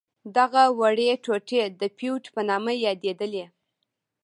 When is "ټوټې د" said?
1.23-1.81